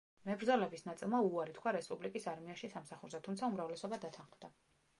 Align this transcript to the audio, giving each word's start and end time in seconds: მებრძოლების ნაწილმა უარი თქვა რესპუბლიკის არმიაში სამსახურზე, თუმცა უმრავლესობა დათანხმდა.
მებრძოლების 0.27 0.83
ნაწილმა 0.85 1.19
უარი 1.25 1.53
თქვა 1.57 1.73
რესპუბლიკის 1.77 2.25
არმიაში 2.33 2.69
სამსახურზე, 2.73 3.21
თუმცა 3.29 3.51
უმრავლესობა 3.53 4.01
დათანხმდა. 4.07 4.55